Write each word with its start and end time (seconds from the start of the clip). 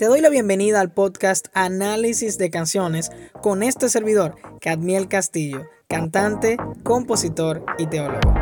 Te 0.00 0.06
doy 0.06 0.22
la 0.22 0.30
bienvenida 0.30 0.80
al 0.80 0.94
podcast 0.94 1.48
Análisis 1.52 2.38
de 2.38 2.48
Canciones 2.48 3.10
con 3.42 3.62
este 3.62 3.90
servidor, 3.90 4.34
Cadmiel 4.58 5.08
Castillo, 5.08 5.66
cantante, 5.88 6.56
compositor 6.84 7.62
y 7.76 7.86
teólogo. 7.86 8.32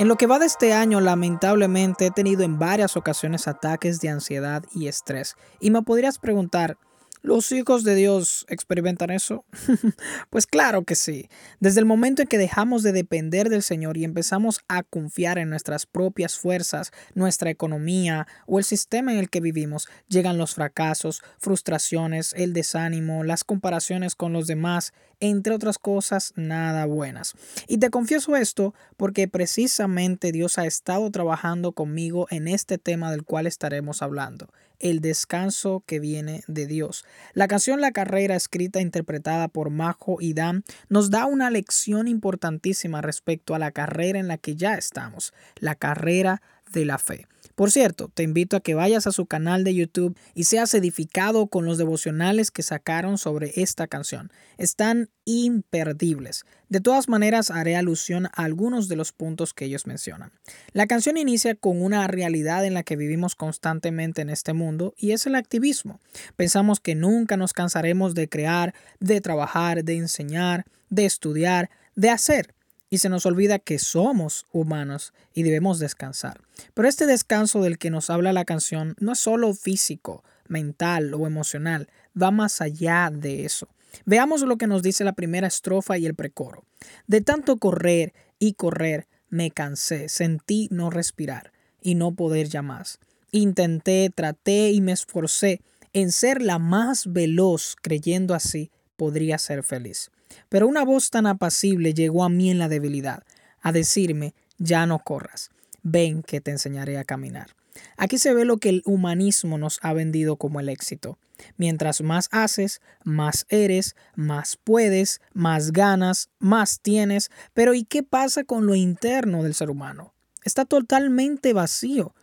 En 0.00 0.08
lo 0.08 0.16
que 0.16 0.26
va 0.26 0.40
de 0.40 0.46
este 0.46 0.72
año, 0.72 1.00
lamentablemente 1.00 2.06
he 2.06 2.10
tenido 2.10 2.42
en 2.42 2.58
varias 2.58 2.96
ocasiones 2.96 3.46
ataques 3.46 4.00
de 4.00 4.08
ansiedad 4.08 4.64
y 4.74 4.88
estrés. 4.88 5.36
Y 5.60 5.70
me 5.70 5.82
podrías 5.82 6.18
preguntar, 6.18 6.76
¿Los 7.24 7.52
hijos 7.52 7.84
de 7.84 7.94
Dios 7.94 8.44
experimentan 8.50 9.08
eso? 9.08 9.46
pues 10.28 10.46
claro 10.46 10.84
que 10.84 10.94
sí. 10.94 11.30
Desde 11.58 11.80
el 11.80 11.86
momento 11.86 12.20
en 12.20 12.28
que 12.28 12.36
dejamos 12.36 12.82
de 12.82 12.92
depender 12.92 13.48
del 13.48 13.62
Señor 13.62 13.96
y 13.96 14.04
empezamos 14.04 14.60
a 14.68 14.82
confiar 14.82 15.38
en 15.38 15.48
nuestras 15.48 15.86
propias 15.86 16.36
fuerzas, 16.36 16.92
nuestra 17.14 17.48
economía 17.48 18.26
o 18.46 18.58
el 18.58 18.64
sistema 18.66 19.10
en 19.10 19.20
el 19.20 19.30
que 19.30 19.40
vivimos, 19.40 19.88
llegan 20.06 20.36
los 20.36 20.54
fracasos, 20.54 21.22
frustraciones, 21.38 22.34
el 22.36 22.52
desánimo, 22.52 23.24
las 23.24 23.42
comparaciones 23.42 24.16
con 24.16 24.34
los 24.34 24.46
demás, 24.46 24.92
entre 25.18 25.54
otras 25.54 25.78
cosas 25.78 26.34
nada 26.36 26.84
buenas. 26.84 27.32
Y 27.66 27.78
te 27.78 27.88
confieso 27.88 28.36
esto 28.36 28.74
porque 28.98 29.28
precisamente 29.28 30.30
Dios 30.30 30.58
ha 30.58 30.66
estado 30.66 31.10
trabajando 31.10 31.72
conmigo 31.72 32.26
en 32.28 32.48
este 32.48 32.76
tema 32.76 33.10
del 33.10 33.24
cual 33.24 33.46
estaremos 33.46 34.02
hablando 34.02 34.50
el 34.78 35.00
descanso 35.00 35.82
que 35.86 36.00
viene 36.00 36.42
de 36.46 36.66
Dios. 36.66 37.04
La 37.32 37.48
canción 37.48 37.80
La 37.80 37.92
Carrera, 37.92 38.36
escrita 38.36 38.78
e 38.78 38.82
interpretada 38.82 39.48
por 39.48 39.70
Majo 39.70 40.18
y 40.20 40.34
Dan, 40.34 40.64
nos 40.88 41.10
da 41.10 41.26
una 41.26 41.50
lección 41.50 42.08
importantísima 42.08 43.00
respecto 43.00 43.54
a 43.54 43.58
la 43.58 43.70
carrera 43.70 44.18
en 44.18 44.28
la 44.28 44.38
que 44.38 44.56
ya 44.56 44.74
estamos, 44.74 45.32
la 45.56 45.74
carrera 45.74 46.42
de 46.72 46.84
la 46.84 46.98
fe. 46.98 47.26
Por 47.54 47.70
cierto, 47.70 48.10
te 48.12 48.24
invito 48.24 48.56
a 48.56 48.60
que 48.60 48.74
vayas 48.74 49.06
a 49.06 49.12
su 49.12 49.26
canal 49.26 49.62
de 49.62 49.74
YouTube 49.74 50.18
y 50.34 50.44
seas 50.44 50.74
edificado 50.74 51.46
con 51.46 51.64
los 51.64 51.78
devocionales 51.78 52.50
que 52.50 52.64
sacaron 52.64 53.16
sobre 53.16 53.52
esta 53.54 53.86
canción. 53.86 54.32
Están 54.58 55.08
imperdibles. 55.24 56.44
De 56.68 56.80
todas 56.80 57.08
maneras, 57.08 57.52
haré 57.52 57.76
alusión 57.76 58.26
a 58.26 58.42
algunos 58.42 58.88
de 58.88 58.96
los 58.96 59.12
puntos 59.12 59.54
que 59.54 59.66
ellos 59.66 59.86
mencionan. 59.86 60.32
La 60.72 60.86
canción 60.86 61.16
inicia 61.16 61.54
con 61.54 61.80
una 61.80 62.06
realidad 62.08 62.64
en 62.64 62.74
la 62.74 62.82
que 62.82 62.96
vivimos 62.96 63.36
constantemente 63.36 64.22
en 64.22 64.30
este 64.30 64.52
mundo 64.52 64.92
y 64.96 65.12
es 65.12 65.26
el 65.26 65.36
activismo. 65.36 66.00
Pensamos 66.34 66.80
que 66.80 66.96
nunca 66.96 67.36
nos 67.36 67.52
cansaremos 67.52 68.14
de 68.14 68.28
crear, 68.28 68.74
de 68.98 69.20
trabajar, 69.20 69.84
de 69.84 69.96
enseñar, 69.96 70.64
de 70.90 71.04
estudiar, 71.04 71.70
de 71.94 72.10
hacer 72.10 72.54
y 72.94 72.98
se 72.98 73.08
nos 73.08 73.26
olvida 73.26 73.58
que 73.58 73.80
somos 73.80 74.46
humanos 74.52 75.12
y 75.34 75.42
debemos 75.42 75.80
descansar. 75.80 76.40
Pero 76.74 76.86
este 76.86 77.06
descanso 77.06 77.60
del 77.60 77.76
que 77.76 77.90
nos 77.90 78.08
habla 78.08 78.32
la 78.32 78.44
canción 78.44 78.94
no 79.00 79.14
es 79.14 79.18
solo 79.18 79.52
físico, 79.52 80.22
mental 80.46 81.12
o 81.12 81.26
emocional, 81.26 81.88
va 82.20 82.30
más 82.30 82.60
allá 82.60 83.10
de 83.12 83.44
eso. 83.44 83.66
Veamos 84.04 84.42
lo 84.42 84.58
que 84.58 84.68
nos 84.68 84.84
dice 84.84 85.02
la 85.02 85.14
primera 85.14 85.48
estrofa 85.48 85.98
y 85.98 86.06
el 86.06 86.14
precoro. 86.14 86.66
De 87.08 87.20
tanto 87.20 87.56
correr 87.56 88.14
y 88.38 88.52
correr, 88.52 89.08
me 89.28 89.50
cansé, 89.50 90.08
sentí 90.08 90.68
no 90.70 90.88
respirar 90.88 91.50
y 91.82 91.96
no 91.96 92.14
poder 92.14 92.48
ya 92.48 92.62
más. 92.62 93.00
Intenté, 93.32 94.08
traté 94.14 94.70
y 94.70 94.80
me 94.80 94.92
esforcé 94.92 95.62
en 95.92 96.12
ser 96.12 96.42
la 96.42 96.60
más 96.60 97.12
veloz, 97.12 97.74
creyendo 97.82 98.34
así 98.34 98.70
podría 98.94 99.38
ser 99.38 99.64
feliz. 99.64 100.12
Pero 100.48 100.68
una 100.68 100.84
voz 100.84 101.10
tan 101.10 101.26
apacible 101.26 101.94
llegó 101.94 102.24
a 102.24 102.28
mí 102.28 102.50
en 102.50 102.58
la 102.58 102.68
debilidad, 102.68 103.24
a 103.60 103.72
decirme, 103.72 104.34
ya 104.58 104.86
no 104.86 104.98
corras, 104.98 105.50
ven 105.82 106.22
que 106.22 106.40
te 106.40 106.50
enseñaré 106.50 106.98
a 106.98 107.04
caminar. 107.04 107.54
Aquí 107.96 108.18
se 108.18 108.34
ve 108.34 108.44
lo 108.44 108.58
que 108.58 108.68
el 108.68 108.82
humanismo 108.84 109.58
nos 109.58 109.78
ha 109.82 109.92
vendido 109.92 110.36
como 110.36 110.60
el 110.60 110.68
éxito. 110.68 111.18
Mientras 111.56 112.00
más 112.00 112.28
haces, 112.30 112.80
más 113.02 113.46
eres, 113.48 113.96
más 114.14 114.56
puedes, 114.62 115.20
más 115.32 115.72
ganas, 115.72 116.30
más 116.38 116.80
tienes. 116.80 117.30
Pero 117.52 117.74
¿y 117.74 117.84
qué 117.84 118.02
pasa 118.02 118.44
con 118.44 118.66
lo 118.66 118.74
interno 118.74 119.42
del 119.42 119.54
ser 119.54 119.70
humano? 119.70 120.14
Está 120.44 120.64
totalmente 120.64 121.52
vacío. 121.52 122.14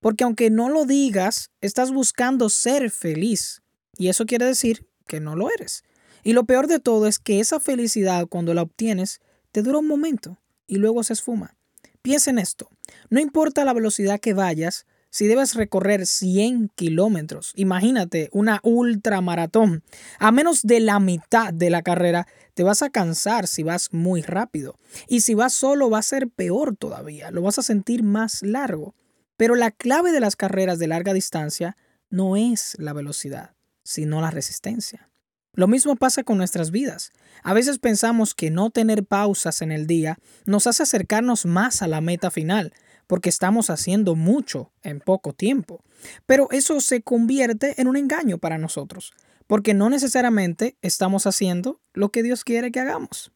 Porque 0.00 0.24
aunque 0.24 0.50
no 0.50 0.68
lo 0.70 0.86
digas, 0.86 1.50
estás 1.60 1.90
buscando 1.92 2.48
ser 2.48 2.90
feliz. 2.90 3.62
Y 3.98 4.08
eso 4.08 4.26
quiere 4.26 4.46
decir 4.46 4.86
que 5.06 5.20
no 5.20 5.36
lo 5.36 5.50
eres. 5.50 5.82
Y 6.22 6.32
lo 6.32 6.44
peor 6.44 6.66
de 6.66 6.80
todo 6.80 7.06
es 7.06 7.18
que 7.18 7.40
esa 7.40 7.60
felicidad 7.60 8.26
cuando 8.26 8.54
la 8.54 8.62
obtienes 8.62 9.20
te 9.52 9.62
dura 9.62 9.78
un 9.78 9.86
momento 9.86 10.38
y 10.66 10.76
luego 10.76 11.02
se 11.02 11.12
esfuma. 11.12 11.56
Piensa 12.02 12.30
en 12.30 12.38
esto. 12.38 12.70
No 13.10 13.20
importa 13.20 13.64
la 13.64 13.72
velocidad 13.72 14.20
que 14.20 14.34
vayas, 14.34 14.86
si 15.10 15.26
debes 15.26 15.54
recorrer 15.54 16.06
100 16.06 16.70
kilómetros, 16.76 17.52
imagínate 17.56 18.28
una 18.32 18.60
ultramaratón, 18.62 19.82
a 20.20 20.30
menos 20.30 20.62
de 20.62 20.78
la 20.78 21.00
mitad 21.00 21.52
de 21.52 21.68
la 21.68 21.82
carrera 21.82 22.28
te 22.54 22.62
vas 22.62 22.82
a 22.82 22.90
cansar 22.90 23.48
si 23.48 23.64
vas 23.64 23.92
muy 23.92 24.22
rápido. 24.22 24.78
Y 25.08 25.22
si 25.22 25.34
vas 25.34 25.52
solo 25.52 25.90
va 25.90 25.98
a 25.98 26.02
ser 26.02 26.28
peor 26.28 26.76
todavía, 26.76 27.32
lo 27.32 27.42
vas 27.42 27.58
a 27.58 27.62
sentir 27.62 28.04
más 28.04 28.42
largo. 28.42 28.94
Pero 29.36 29.56
la 29.56 29.72
clave 29.72 30.12
de 30.12 30.20
las 30.20 30.36
carreras 30.36 30.78
de 30.78 30.86
larga 30.86 31.12
distancia 31.12 31.76
no 32.08 32.36
es 32.36 32.76
la 32.78 32.92
velocidad, 32.92 33.54
sino 33.82 34.20
la 34.20 34.30
resistencia. 34.30 35.09
Lo 35.52 35.66
mismo 35.66 35.96
pasa 35.96 36.22
con 36.22 36.38
nuestras 36.38 36.70
vidas. 36.70 37.12
A 37.42 37.54
veces 37.54 37.78
pensamos 37.78 38.34
que 38.34 38.50
no 38.50 38.70
tener 38.70 39.04
pausas 39.04 39.62
en 39.62 39.72
el 39.72 39.86
día 39.86 40.18
nos 40.46 40.66
hace 40.66 40.84
acercarnos 40.84 41.44
más 41.44 41.82
a 41.82 41.88
la 41.88 42.00
meta 42.00 42.30
final, 42.30 42.72
porque 43.06 43.28
estamos 43.28 43.70
haciendo 43.70 44.14
mucho 44.14 44.70
en 44.82 45.00
poco 45.00 45.32
tiempo. 45.32 45.82
Pero 46.26 46.48
eso 46.52 46.80
se 46.80 47.02
convierte 47.02 47.80
en 47.80 47.88
un 47.88 47.96
engaño 47.96 48.38
para 48.38 48.58
nosotros, 48.58 49.12
porque 49.48 49.74
no 49.74 49.90
necesariamente 49.90 50.76
estamos 50.82 51.26
haciendo 51.26 51.80
lo 51.92 52.10
que 52.10 52.22
Dios 52.22 52.44
quiere 52.44 52.70
que 52.70 52.80
hagamos. 52.80 53.32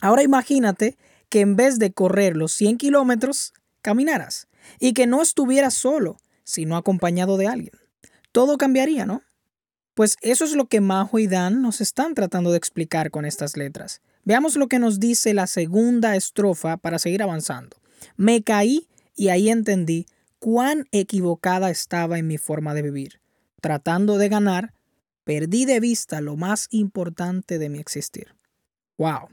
Ahora 0.00 0.24
imagínate 0.24 0.98
que 1.28 1.40
en 1.40 1.54
vez 1.54 1.78
de 1.78 1.92
correr 1.92 2.36
los 2.36 2.52
100 2.52 2.78
kilómetros, 2.78 3.54
caminaras 3.82 4.48
y 4.80 4.94
que 4.94 5.06
no 5.06 5.22
estuvieras 5.22 5.74
solo, 5.74 6.16
sino 6.42 6.76
acompañado 6.76 7.36
de 7.36 7.46
alguien. 7.46 7.72
Todo 8.32 8.58
cambiaría, 8.58 9.06
¿no? 9.06 9.22
Pues 9.94 10.16
eso 10.22 10.44
es 10.44 10.54
lo 10.54 10.66
que 10.66 10.80
Majo 10.80 11.18
y 11.18 11.26
Dan 11.26 11.60
nos 11.60 11.80
están 11.80 12.14
tratando 12.14 12.50
de 12.50 12.58
explicar 12.58 13.10
con 13.10 13.24
estas 13.24 13.56
letras. 13.56 14.00
Veamos 14.24 14.56
lo 14.56 14.68
que 14.68 14.78
nos 14.78 15.00
dice 15.00 15.34
la 15.34 15.46
segunda 15.46 16.16
estrofa 16.16 16.78
para 16.78 16.98
seguir 16.98 17.22
avanzando. 17.22 17.76
Me 18.16 18.42
caí 18.42 18.88
y 19.14 19.28
ahí 19.28 19.50
entendí 19.50 20.06
cuán 20.38 20.86
equivocada 20.92 21.70
estaba 21.70 22.18
en 22.18 22.26
mi 22.26 22.38
forma 22.38 22.72
de 22.72 22.82
vivir. 22.82 23.20
Tratando 23.60 24.18
de 24.18 24.28
ganar, 24.28 24.74
perdí 25.24 25.66
de 25.66 25.78
vista 25.78 26.20
lo 26.20 26.36
más 26.36 26.68
importante 26.70 27.58
de 27.58 27.68
mi 27.68 27.78
existir. 27.78 28.34
¡Wow! 28.96 29.28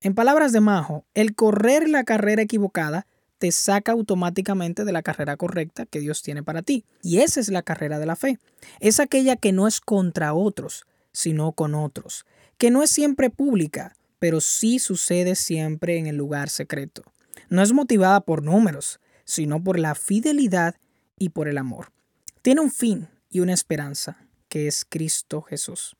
En 0.00 0.14
palabras 0.14 0.52
de 0.52 0.60
Majo, 0.60 1.04
el 1.14 1.34
correr 1.34 1.88
la 1.88 2.04
carrera 2.04 2.42
equivocada 2.42 3.06
te 3.40 3.52
saca 3.52 3.92
automáticamente 3.92 4.84
de 4.84 4.92
la 4.92 5.00
carrera 5.00 5.38
correcta 5.38 5.86
que 5.86 5.98
Dios 5.98 6.22
tiene 6.22 6.42
para 6.42 6.60
ti. 6.60 6.84
Y 7.02 7.20
esa 7.20 7.40
es 7.40 7.48
la 7.48 7.62
carrera 7.62 7.98
de 7.98 8.04
la 8.04 8.14
fe. 8.14 8.38
Es 8.80 9.00
aquella 9.00 9.34
que 9.34 9.52
no 9.52 9.66
es 9.66 9.80
contra 9.80 10.34
otros, 10.34 10.86
sino 11.10 11.52
con 11.52 11.74
otros. 11.74 12.26
Que 12.58 12.70
no 12.70 12.82
es 12.82 12.90
siempre 12.90 13.30
pública, 13.30 13.96
pero 14.18 14.42
sí 14.42 14.78
sucede 14.78 15.36
siempre 15.36 15.96
en 15.96 16.06
el 16.06 16.16
lugar 16.16 16.50
secreto. 16.50 17.02
No 17.48 17.62
es 17.62 17.72
motivada 17.72 18.20
por 18.20 18.42
números, 18.42 19.00
sino 19.24 19.64
por 19.64 19.78
la 19.78 19.94
fidelidad 19.94 20.74
y 21.18 21.30
por 21.30 21.48
el 21.48 21.56
amor. 21.56 21.92
Tiene 22.42 22.60
un 22.60 22.70
fin 22.70 23.08
y 23.30 23.40
una 23.40 23.54
esperanza, 23.54 24.18
que 24.50 24.66
es 24.66 24.84
Cristo 24.86 25.40
Jesús. 25.40 25.96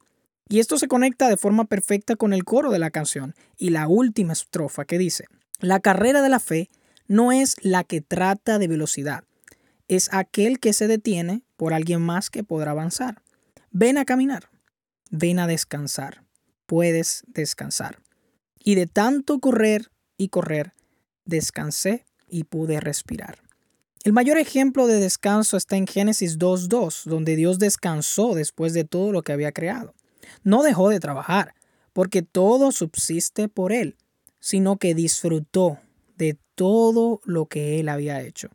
Y 0.50 0.58
esto 0.58 0.76
se 0.76 0.88
conecta 0.88 1.30
de 1.30 1.38
forma 1.38 1.64
perfecta 1.64 2.16
con 2.16 2.34
el 2.34 2.44
coro 2.44 2.70
de 2.70 2.78
la 2.78 2.90
canción 2.90 3.34
y 3.56 3.70
la 3.70 3.88
última 3.88 4.34
estrofa 4.34 4.84
que 4.84 4.98
dice, 4.98 5.24
la 5.58 5.80
carrera 5.80 6.20
de 6.20 6.28
la 6.28 6.40
fe 6.40 6.68
no 7.10 7.32
es 7.32 7.56
la 7.62 7.82
que 7.82 8.00
trata 8.00 8.60
de 8.60 8.68
velocidad, 8.68 9.24
es 9.88 10.08
aquel 10.12 10.60
que 10.60 10.72
se 10.72 10.86
detiene 10.86 11.42
por 11.56 11.74
alguien 11.74 12.00
más 12.00 12.30
que 12.30 12.44
podrá 12.44 12.70
avanzar. 12.70 13.20
Ven 13.72 13.98
a 13.98 14.04
caminar, 14.04 14.48
ven 15.10 15.40
a 15.40 15.48
descansar, 15.48 16.22
puedes 16.66 17.24
descansar. 17.26 17.98
Y 18.60 18.76
de 18.76 18.86
tanto 18.86 19.40
correr 19.40 19.90
y 20.18 20.28
correr, 20.28 20.72
descansé 21.24 22.06
y 22.28 22.44
pude 22.44 22.78
respirar. 22.78 23.42
El 24.04 24.12
mayor 24.12 24.38
ejemplo 24.38 24.86
de 24.86 25.00
descanso 25.00 25.56
está 25.56 25.76
en 25.76 25.88
Génesis 25.88 26.38
2.2, 26.38 27.06
donde 27.06 27.34
Dios 27.34 27.58
descansó 27.58 28.36
después 28.36 28.72
de 28.72 28.84
todo 28.84 29.10
lo 29.10 29.22
que 29.22 29.32
había 29.32 29.50
creado. 29.50 29.96
No 30.44 30.62
dejó 30.62 30.90
de 30.90 31.00
trabajar, 31.00 31.56
porque 31.92 32.22
todo 32.22 32.70
subsiste 32.70 33.48
por 33.48 33.72
Él, 33.72 33.96
sino 34.38 34.76
que 34.76 34.94
disfrutó 34.94 35.80
de 36.20 36.38
todo 36.54 37.22
lo 37.24 37.46
que 37.46 37.80
él 37.80 37.88
había 37.88 38.20
hecho. 38.20 38.50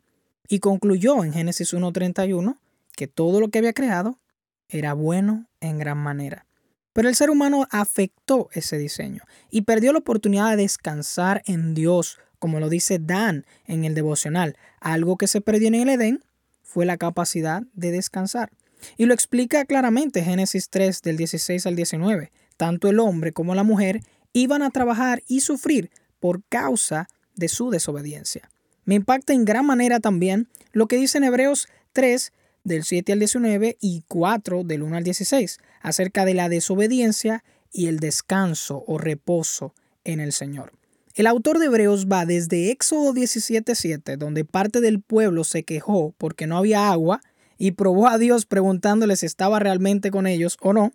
Y 0.48 0.60
concluyó 0.60 1.24
en 1.24 1.32
Génesis 1.32 1.74
1.31 1.74 2.58
que 2.94 3.08
todo 3.08 3.40
lo 3.40 3.48
que 3.48 3.58
había 3.58 3.72
creado 3.72 4.20
era 4.68 4.94
bueno 4.94 5.48
en 5.60 5.78
gran 5.78 5.98
manera. 5.98 6.46
Pero 6.92 7.08
el 7.08 7.16
ser 7.16 7.28
humano 7.28 7.66
afectó 7.70 8.48
ese 8.52 8.78
diseño 8.78 9.22
y 9.50 9.62
perdió 9.62 9.92
la 9.92 9.98
oportunidad 9.98 10.50
de 10.50 10.62
descansar 10.62 11.42
en 11.46 11.74
Dios, 11.74 12.18
como 12.38 12.60
lo 12.60 12.68
dice 12.68 13.00
Dan 13.00 13.44
en 13.66 13.84
el 13.84 13.96
devocional. 13.96 14.56
Algo 14.80 15.16
que 15.16 15.26
se 15.26 15.40
perdió 15.40 15.66
en 15.66 15.74
el 15.74 15.88
Edén 15.88 16.24
fue 16.62 16.86
la 16.86 16.96
capacidad 16.96 17.64
de 17.74 17.90
descansar. 17.90 18.52
Y 18.96 19.06
lo 19.06 19.14
explica 19.14 19.64
claramente 19.64 20.22
Génesis 20.22 20.70
3 20.70 21.02
del 21.02 21.16
16 21.16 21.66
al 21.66 21.74
19. 21.74 22.30
Tanto 22.56 22.88
el 22.88 23.00
hombre 23.00 23.32
como 23.32 23.56
la 23.56 23.64
mujer 23.64 24.02
iban 24.32 24.62
a 24.62 24.70
trabajar 24.70 25.24
y 25.26 25.40
sufrir 25.40 25.90
por 26.20 26.44
causa 26.44 27.08
de 27.36 27.48
su 27.48 27.70
desobediencia. 27.70 28.50
Me 28.84 28.94
impacta 28.94 29.32
en 29.32 29.44
gran 29.44 29.66
manera 29.66 30.00
también 30.00 30.48
lo 30.72 30.86
que 30.86 30.96
dice 30.96 31.18
en 31.18 31.24
Hebreos 31.24 31.68
3 31.92 32.32
del 32.64 32.84
7 32.84 33.12
al 33.12 33.18
19 33.20 33.78
y 33.80 34.02
4 34.08 34.64
del 34.64 34.82
1 34.82 34.96
al 34.96 35.04
16 35.04 35.58
acerca 35.80 36.24
de 36.24 36.34
la 36.34 36.48
desobediencia 36.48 37.44
y 37.72 37.86
el 37.86 38.00
descanso 38.00 38.84
o 38.86 38.98
reposo 38.98 39.74
en 40.04 40.20
el 40.20 40.32
Señor. 40.32 40.72
El 41.14 41.26
autor 41.26 41.58
de 41.58 41.66
Hebreos 41.66 42.06
va 42.06 42.26
desde 42.26 42.70
Éxodo 42.70 43.14
17:7, 43.14 44.16
donde 44.16 44.44
parte 44.44 44.80
del 44.80 45.00
pueblo 45.00 45.44
se 45.44 45.62
quejó 45.62 46.14
porque 46.18 46.46
no 46.46 46.58
había 46.58 46.90
agua 46.90 47.20
y 47.56 47.70
probó 47.70 48.08
a 48.08 48.18
Dios 48.18 48.44
preguntándole 48.44 49.16
si 49.16 49.26
estaba 49.26 49.58
realmente 49.58 50.10
con 50.10 50.26
ellos 50.26 50.58
o 50.60 50.72
no, 50.72 50.92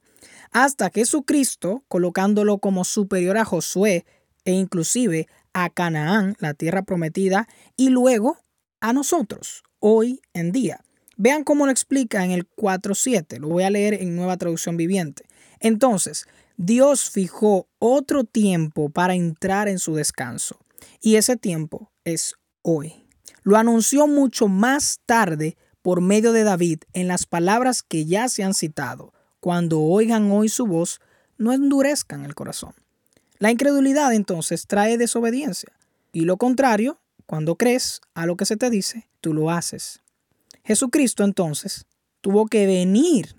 hasta 0.51 0.91
Jesucristo, 0.91 1.83
colocándolo 1.87 2.59
como 2.59 2.83
superior 2.83 3.37
a 3.37 3.45
Josué 3.45 4.05
e 4.45 4.51
inclusive 4.51 5.27
a 5.53 5.69
Canaán, 5.69 6.35
la 6.39 6.53
tierra 6.53 6.83
prometida, 6.83 7.47
y 7.77 7.89
luego 7.89 8.37
a 8.79 8.93
nosotros, 8.93 9.63
hoy 9.79 10.21
en 10.33 10.51
día. 10.51 10.83
Vean 11.17 11.43
cómo 11.43 11.65
lo 11.65 11.71
explica 11.71 12.25
en 12.25 12.31
el 12.31 12.49
4.7, 12.49 13.39
lo 13.39 13.49
voy 13.49 13.63
a 13.63 13.69
leer 13.69 13.95
en 13.95 14.15
nueva 14.15 14.37
traducción 14.37 14.77
viviente. 14.77 15.25
Entonces, 15.59 16.25
Dios 16.57 17.09
fijó 17.09 17.67
otro 17.79 18.23
tiempo 18.23 18.89
para 18.89 19.13
entrar 19.13 19.67
en 19.67 19.79
su 19.79 19.95
descanso, 19.95 20.59
y 20.99 21.15
ese 21.15 21.35
tiempo 21.35 21.91
es 22.05 22.35
hoy. 22.61 23.07
Lo 23.43 23.57
anunció 23.57 24.07
mucho 24.07 24.47
más 24.47 24.99
tarde 25.05 25.57
por 25.81 26.01
medio 26.01 26.31
de 26.31 26.43
David 26.43 26.83
en 26.93 27.07
las 27.07 27.25
palabras 27.25 27.81
que 27.81 28.05
ya 28.05 28.29
se 28.29 28.43
han 28.43 28.53
citado. 28.53 29.13
Cuando 29.39 29.81
oigan 29.81 30.31
hoy 30.31 30.49
su 30.49 30.67
voz, 30.67 30.99
no 31.37 31.53
endurezcan 31.53 32.23
el 32.25 32.35
corazón. 32.35 32.73
La 33.41 33.49
incredulidad 33.49 34.13
entonces 34.13 34.67
trae 34.67 34.99
desobediencia, 34.99 35.73
y 36.13 36.25
lo 36.25 36.37
contrario, 36.37 36.99
cuando 37.25 37.55
crees 37.55 37.99
a 38.13 38.27
lo 38.27 38.37
que 38.37 38.45
se 38.45 38.55
te 38.55 38.69
dice, 38.69 39.09
tú 39.19 39.33
lo 39.33 39.49
haces. 39.49 39.99
Jesucristo 40.63 41.23
entonces 41.23 41.87
tuvo 42.21 42.45
que 42.45 42.67
venir 42.67 43.35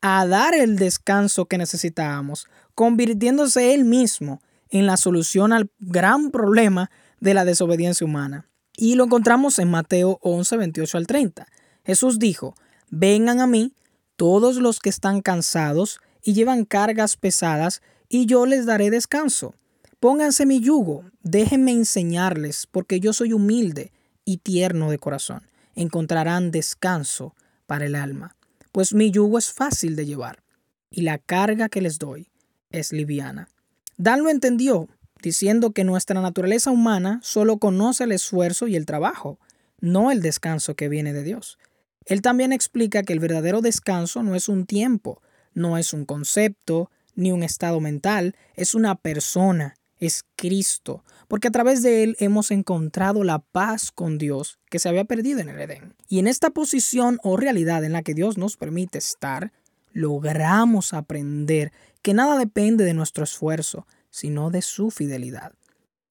a 0.00 0.24
dar 0.28 0.54
el 0.54 0.76
descanso 0.76 1.46
que 1.46 1.58
necesitábamos, 1.58 2.46
convirtiéndose 2.76 3.74
él 3.74 3.84
mismo 3.84 4.40
en 4.68 4.86
la 4.86 4.96
solución 4.96 5.52
al 5.52 5.72
gran 5.80 6.30
problema 6.30 6.92
de 7.18 7.34
la 7.34 7.44
desobediencia 7.44 8.06
humana. 8.06 8.48
Y 8.76 8.94
lo 8.94 9.06
encontramos 9.06 9.58
en 9.58 9.72
Mateo 9.72 10.20
11, 10.22 10.56
28 10.56 10.98
al 10.98 11.08
30. 11.08 11.48
Jesús 11.84 12.20
dijo, 12.20 12.54
vengan 12.90 13.40
a 13.40 13.48
mí 13.48 13.74
todos 14.14 14.58
los 14.58 14.78
que 14.78 14.88
están 14.90 15.20
cansados 15.20 15.98
y 16.22 16.34
llevan 16.34 16.64
cargas 16.64 17.16
pesadas, 17.16 17.82
y 18.08 18.26
yo 18.26 18.46
les 18.46 18.66
daré 18.66 18.90
descanso. 18.90 19.54
Pónganse 20.00 20.46
mi 20.46 20.60
yugo, 20.60 21.04
déjenme 21.22 21.72
enseñarles, 21.72 22.66
porque 22.66 23.00
yo 23.00 23.12
soy 23.12 23.32
humilde 23.32 23.92
y 24.24 24.38
tierno 24.38 24.90
de 24.90 24.98
corazón. 24.98 25.42
Encontrarán 25.74 26.50
descanso 26.50 27.34
para 27.66 27.86
el 27.86 27.94
alma, 27.94 28.36
pues 28.72 28.94
mi 28.94 29.10
yugo 29.10 29.38
es 29.38 29.52
fácil 29.52 29.96
de 29.96 30.06
llevar, 30.06 30.42
y 30.90 31.02
la 31.02 31.18
carga 31.18 31.68
que 31.68 31.80
les 31.80 31.98
doy 31.98 32.28
es 32.70 32.92
liviana. 32.92 33.48
Dan 33.96 34.22
lo 34.22 34.30
entendió, 34.30 34.88
diciendo 35.22 35.72
que 35.72 35.84
nuestra 35.84 36.20
naturaleza 36.20 36.70
humana 36.70 37.20
solo 37.22 37.58
conoce 37.58 38.04
el 38.04 38.12
esfuerzo 38.12 38.68
y 38.68 38.76
el 38.76 38.86
trabajo, 38.86 39.38
no 39.80 40.10
el 40.10 40.22
descanso 40.22 40.74
que 40.74 40.88
viene 40.88 41.12
de 41.12 41.22
Dios. 41.22 41.58
Él 42.04 42.22
también 42.22 42.52
explica 42.52 43.02
que 43.02 43.12
el 43.12 43.18
verdadero 43.18 43.60
descanso 43.60 44.22
no 44.22 44.34
es 44.34 44.48
un 44.48 44.66
tiempo, 44.66 45.22
no 45.54 45.78
es 45.78 45.92
un 45.92 46.04
concepto, 46.04 46.90
ni 47.16 47.32
un 47.32 47.42
estado 47.42 47.80
mental, 47.80 48.36
es 48.54 48.74
una 48.74 48.94
persona, 48.94 49.74
es 49.98 50.24
Cristo, 50.36 51.02
porque 51.26 51.48
a 51.48 51.50
través 51.50 51.82
de 51.82 52.04
Él 52.04 52.16
hemos 52.20 52.50
encontrado 52.50 53.24
la 53.24 53.40
paz 53.40 53.90
con 53.90 54.18
Dios 54.18 54.58
que 54.70 54.78
se 54.78 54.88
había 54.88 55.04
perdido 55.04 55.40
en 55.40 55.48
el 55.48 55.60
Edén. 55.60 55.94
Y 56.08 56.18
en 56.20 56.28
esta 56.28 56.50
posición 56.50 57.18
o 57.22 57.36
realidad 57.36 57.82
en 57.84 57.92
la 57.92 58.02
que 58.02 58.14
Dios 58.14 58.38
nos 58.38 58.56
permite 58.56 58.98
estar, 58.98 59.52
logramos 59.92 60.92
aprender 60.92 61.72
que 62.02 62.14
nada 62.14 62.38
depende 62.38 62.84
de 62.84 62.94
nuestro 62.94 63.24
esfuerzo, 63.24 63.86
sino 64.10 64.50
de 64.50 64.62
su 64.62 64.90
fidelidad. 64.90 65.52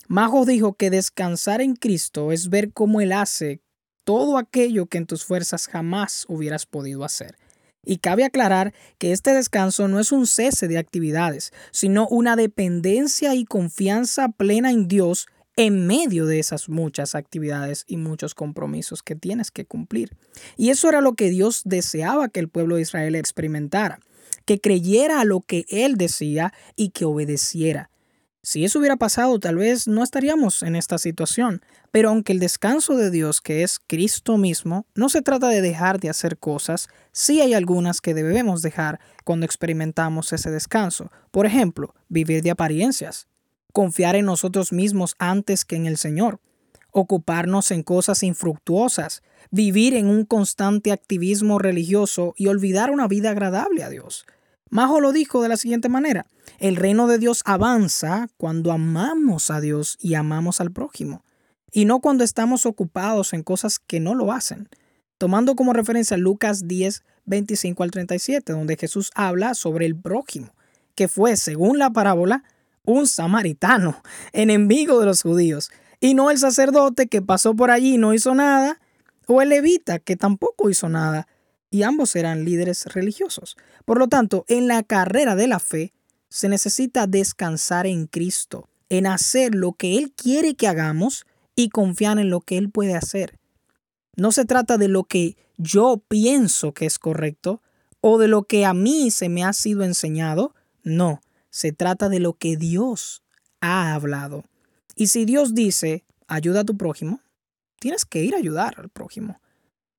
Majo 0.08 0.46
dijo 0.46 0.74
que 0.74 0.90
descansar 0.90 1.62
en 1.62 1.76
Cristo 1.76 2.32
es 2.32 2.50
ver 2.50 2.74
cómo 2.74 3.02
Él 3.02 3.12
hace 3.12 3.62
todo 4.04 4.38
aquello 4.38 4.86
que 4.86 5.00
en 5.00 5.08
tus 5.08 5.24
fuerzas 5.24 5.68
jamás 5.68 6.26
hubieras 6.28 6.66
podido 6.66 7.04
hacer. 7.04 7.38
Y 7.86 7.98
cabe 7.98 8.24
aclarar 8.24 8.74
que 8.98 9.12
este 9.12 9.34
descanso 9.34 9.88
no 9.88 10.00
es 10.00 10.12
un 10.12 10.28
cese 10.28 10.68
de 10.68 10.78
actividades, 10.78 11.54
sino 11.72 12.08
una 12.08 12.36
dependencia 12.36 13.36
y 13.36 13.46
confianza 13.46 14.30
plena 14.30 14.72
en 14.72 14.88
Dios 14.88 15.28
en 15.58 15.88
medio 15.88 16.26
de 16.26 16.40
esas 16.40 16.68
muchas 16.68 17.16
actividades 17.16 17.86
y 17.88 17.98
muchos 17.98 18.36
compromisos 18.36 19.04
que 19.04 19.16
tienes 19.16 19.52
que 19.52 19.66
cumplir. 19.66 20.12
Y 20.58 20.70
eso 20.70 20.90
era 20.90 21.02
lo 21.02 21.14
que 21.14 21.30
Dios 21.30 21.62
deseaba 21.64 22.30
que 22.30 22.42
el 22.42 22.50
pueblo 22.50 22.76
de 22.76 22.82
Israel 22.82 23.16
experimentara, 23.16 24.00
que 24.46 24.60
creyera 24.60 25.22
a 25.22 25.26
lo 25.26 25.42
que 25.42 25.66
Él 25.70 25.96
decía 25.96 26.54
y 26.76 26.90
que 26.90 27.06
obedeciera. 27.06 27.90
Si 28.46 28.64
eso 28.64 28.78
hubiera 28.78 28.96
pasado, 28.96 29.40
tal 29.40 29.56
vez 29.56 29.88
no 29.88 30.04
estaríamos 30.04 30.62
en 30.62 30.76
esta 30.76 31.00
situación. 31.00 31.64
Pero 31.90 32.10
aunque 32.10 32.32
el 32.32 32.38
descanso 32.38 32.96
de 32.96 33.10
Dios, 33.10 33.42
que 33.42 33.64
es 33.64 33.80
Cristo 33.80 34.38
mismo, 34.38 34.86
no 34.94 35.10
se 35.10 35.24
trata 35.24 35.48
de 35.48 35.64
dejar 35.64 36.00
de 36.00 36.12
hacer 36.12 36.38
cosas, 36.38 36.88
sí 37.12 37.42
hay 37.42 37.56
algunas 37.56 38.02
que 38.02 38.14
debemos 38.14 38.62
dejar 38.62 39.00
cuando 39.24 39.48
experimentamos 39.48 40.32
ese 40.32 40.52
descanso. 40.52 41.12
Por 41.32 41.48
ejemplo, 41.48 41.96
vivir 42.08 42.44
de 42.44 42.52
apariencias, 42.52 43.28
confiar 43.74 44.16
en 44.16 44.26
nosotros 44.26 44.72
mismos 44.72 45.16
antes 45.18 45.66
que 45.66 45.78
en 45.78 45.88
el 45.88 45.98
Señor, 45.98 46.40
ocuparnos 46.92 47.72
en 47.72 47.82
cosas 47.82 48.22
infructuosas, 48.22 49.24
vivir 49.50 49.96
en 49.96 50.06
un 50.06 50.24
constante 50.24 50.92
activismo 50.92 51.58
religioso 51.58 52.36
y 52.38 52.46
olvidar 52.46 52.92
una 52.92 53.08
vida 53.08 53.32
agradable 53.32 53.84
a 53.84 53.90
Dios. 53.90 54.28
Majo 54.70 55.00
lo 55.00 55.12
dijo 55.12 55.42
de 55.44 55.50
la 55.50 55.58
siguiente 55.58 55.90
manera, 55.90 56.26
el 56.60 56.76
reino 56.76 57.08
de 57.08 57.18
Dios 57.18 57.42
avanza 57.46 58.28
cuando 58.38 58.72
amamos 58.72 59.52
a 59.52 59.62
Dios 59.62 59.98
y 60.00 60.16
amamos 60.16 60.60
al 60.60 60.72
prójimo, 60.72 61.24
y 61.72 61.86
no 61.86 62.00
cuando 62.00 62.24
estamos 62.24 62.66
ocupados 62.66 63.34
en 63.34 63.44
cosas 63.44 63.80
que 63.80 64.00
no 64.00 64.16
lo 64.16 64.32
hacen. 64.32 64.70
Tomando 65.18 65.56
como 65.56 65.72
referencia 65.72 66.18
Lucas 66.18 66.68
10, 66.68 67.04
25 67.26 67.84
al 67.84 67.92
37, 67.92 68.54
donde 68.54 68.76
Jesús 68.76 69.12
habla 69.16 69.54
sobre 69.54 69.86
el 69.86 69.96
prójimo, 69.96 70.54
que 70.96 71.08
fue, 71.08 71.38
según 71.38 71.78
la 71.78 71.92
parábola, 71.92 72.44
un 72.84 73.08
samaritano, 73.08 74.02
enemigo 74.34 75.00
de 75.00 75.06
los 75.06 75.22
judíos, 75.22 75.72
y 76.00 76.14
no 76.16 76.32
el 76.32 76.38
sacerdote 76.38 77.08
que 77.08 77.22
pasó 77.22 77.56
por 77.56 77.72
allí 77.72 77.96
y 77.96 77.98
no 77.98 78.14
hizo 78.14 78.34
nada, 78.34 78.80
o 79.28 79.42
el 79.42 79.50
levita 79.50 80.00
que 80.00 80.16
tampoco 80.16 80.70
hizo 80.70 80.90
nada, 80.90 81.28
y 81.76 81.84
ambos 81.84 82.16
eran 82.16 82.46
líderes 82.46 82.86
religiosos. 82.86 83.58
Por 83.84 84.00
lo 84.00 84.08
tanto, 84.08 84.46
en 84.48 84.70
la 84.70 84.82
carrera 84.82 85.36
de 85.36 85.48
la 85.48 85.60
fe 85.60 85.92
se 86.30 86.48
necesita 86.48 87.06
descansar 87.06 87.86
en 87.86 88.08
Cristo, 88.08 88.70
en 88.88 89.06
hacer 89.08 89.54
lo 89.54 89.74
que 89.74 89.98
Él 89.98 90.14
quiere 90.14 90.56
que 90.56 90.70
hagamos 90.70 91.26
y 91.54 91.68
confiar 91.68 92.18
en 92.18 92.30
lo 92.30 92.40
que 92.40 92.58
Él 92.58 92.70
puede 92.70 92.96
hacer. 92.96 93.40
No 94.16 94.32
se 94.32 94.46
trata 94.46 94.78
de 94.78 94.88
lo 94.88 95.04
que 95.04 95.36
yo 95.58 96.02
pienso 96.08 96.74
que 96.74 96.86
es 96.86 96.98
correcto 96.98 97.62
o 98.00 98.20
de 98.20 98.30
lo 98.30 98.44
que 98.44 98.64
a 98.64 98.74
mí 98.74 99.12
se 99.12 99.28
me 99.28 99.44
ha 99.44 99.52
sido 99.52 99.84
enseñado. 99.84 100.56
No, 100.82 101.20
se 101.50 101.74
trata 101.74 102.08
de 102.08 102.22
lo 102.22 102.38
que 102.38 102.56
Dios 102.56 103.22
ha 103.60 103.94
hablado. 103.94 104.46
Y 104.96 105.08
si 105.08 105.26
Dios 105.26 105.54
dice, 105.54 106.06
ayuda 106.28 106.62
a 106.62 106.66
tu 106.66 106.78
prójimo, 106.78 107.20
tienes 107.80 108.06
que 108.06 108.24
ir 108.24 108.34
a 108.34 108.38
ayudar 108.38 108.76
al 108.78 108.88
prójimo. 108.88 109.42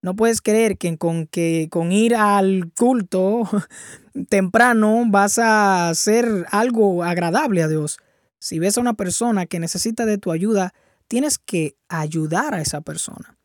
No 0.02 0.14
puedes 0.14 0.40
creer 0.40 0.78
que 0.78 0.96
con, 0.98 1.26
que 1.26 1.68
con 1.70 1.92
ir 1.92 2.14
al 2.14 2.70
culto 2.76 3.48
temprano 4.28 5.04
vas 5.08 5.38
a 5.38 5.88
hacer 5.88 6.46
algo 6.50 7.02
agradable 7.02 7.62
a 7.62 7.68
Dios. 7.68 7.98
Si 8.38 8.58
ves 8.58 8.78
a 8.78 8.80
una 8.80 8.94
persona 8.94 9.46
que 9.46 9.58
necesita 9.58 10.06
de 10.06 10.18
tu 10.18 10.30
ayuda, 10.30 10.74
tienes 11.08 11.38
que 11.38 11.76
ayudar 11.88 12.54
a 12.54 12.60
esa 12.60 12.80
persona. 12.80 13.36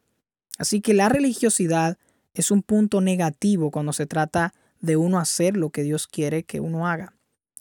Así 0.58 0.82
que 0.82 0.94
la 0.94 1.10
religiosidad 1.10 1.98
es 2.34 2.52
un 2.52 2.62
punto 2.62 3.02
negativo 3.02 3.72
cuando 3.72 3.94
se 3.94 4.06
trata 4.06 4.54
de 4.80 4.98
uno 4.98 5.20
hacer 5.20 5.58
lo 5.58 5.70
que 5.70 5.84
Dios 5.84 6.08
quiere 6.08 6.44
que 6.44 6.60
uno 6.60 6.88
haga. 6.88 7.16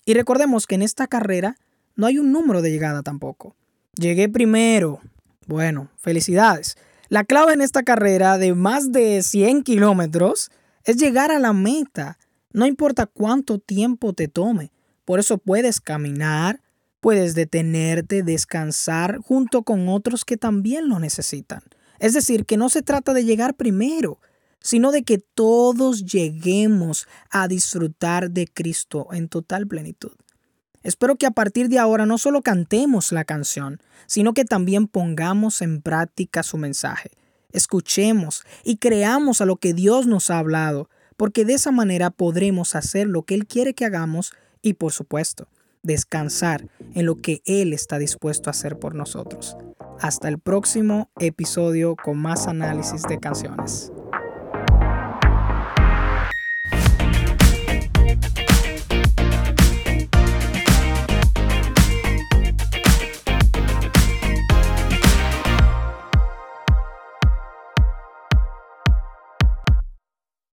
Y 0.05 0.15
recordemos 0.15 0.67
que 0.67 0.75
en 0.75 0.83
esta 0.83 1.07
carrera 1.07 1.57
no 1.97 2.07
hay 2.07 2.19
un 2.19 2.33
número 2.33 2.63
de 2.63 2.71
llegada 2.71 3.03
tampoco. 3.03 3.57
Llegué 3.95 4.29
primero. 4.29 5.01
Bueno, 5.47 5.91
felicidades. 5.99 6.77
La 7.11 7.25
clave 7.25 7.55
en 7.55 7.61
esta 7.61 7.83
carrera 7.83 8.39
de 8.39 8.55
más 8.55 8.93
de 8.93 9.21
100 9.25 9.65
kilómetros 9.65 10.53
es 10.85 10.97
llegar 10.97 11.33
a 11.33 11.41
la 11.41 11.53
meta 11.53 12.19
No 12.53 12.67
importa 12.67 13.07
cuánto 13.07 13.59
tiempo 13.59 14.13
te 14.13 14.29
tome. 14.29 14.71
Por 15.05 15.19
eso 15.19 15.39
puedes 15.39 15.81
caminar, 15.81 16.63
puedes 17.01 17.35
detenerte, 17.35 18.23
descansar 18.23 19.19
junto 19.19 19.65
con 19.65 19.89
otros 19.89 20.25
que 20.25 20.37
también 20.37 20.89
lo 20.89 21.01
necesitan. 21.01 21.63
Es 21.99 22.15
decir, 22.15 22.47
que 22.47 22.57
no 22.57 22.69
se 22.69 22.83
trata 22.83 23.13
de 23.13 23.25
llegar 23.25 23.57
primero, 23.57 24.21
sino 24.61 24.93
de 24.93 25.03
que 25.03 25.19
todos 25.19 26.05
lleguemos 26.05 27.09
a 27.29 27.49
disfrutar 27.49 28.31
de 28.31 28.47
Cristo 28.47 29.09
en 29.11 29.29
total 29.29 29.67
plenitud. 29.67 30.13
Espero 30.83 31.17
que 31.17 31.27
a 31.27 31.31
partir 31.31 31.69
de 31.69 31.79
ahora 31.79 32.07
no 32.07 32.17
solo 32.17 32.43
cantemos 32.43 33.13
la 33.13 33.25
canción, 33.25 33.81
sino 34.07 34.33
que 34.33 34.45
también 34.45 34.87
pongamos 34.87 35.61
en 35.61 35.83
práctica 35.83 36.43
su 36.43 36.57
mensaje. 36.57 37.11
Escuchemos 37.53 38.45
y 38.65 38.77
creamos 38.77 39.41
a 39.41 39.45
lo 39.45 39.57
que 39.57 39.75
Dios 39.75 40.07
nos 40.07 40.31
ha 40.31 40.39
hablado, 40.39 40.89
porque 41.17 41.45
de 41.45 41.55
esa 41.55 41.71
manera 41.71 42.11
podremos 42.11 42.75
hacer 42.75 43.07
lo 43.07 43.23
que 43.25 43.35
Él 43.35 43.47
quiere 43.47 43.75
que 43.75 43.85
hagamos 43.85 44.33
y, 44.63 44.75
por 44.75 44.93
supuesto, 44.93 45.49
descansar 45.83 46.67
en 46.95 47.07
lo 47.07 47.17
que 47.17 47.43
Él 47.45 47.73
está 47.73 47.99
dispuesto 47.99 48.49
a 48.49 48.53
hacer 48.53 48.79
por 48.79 48.95
nosotros. 48.95 49.57
Hasta 50.01 50.29
el 50.29 50.39
próximo 50.39 51.11
episodio 51.19 51.95
con 51.97 52.19
más 52.19 52.47
análisis 52.47 53.03
de 53.03 53.19
canciones. 53.19 53.93